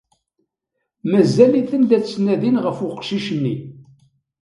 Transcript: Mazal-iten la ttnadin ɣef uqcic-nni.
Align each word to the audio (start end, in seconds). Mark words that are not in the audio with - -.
Mazal-iten 1.11 1.83
la 1.89 1.99
ttnadin 1.99 2.57
ɣef 2.65 2.77
uqcic-nni. 2.87 3.55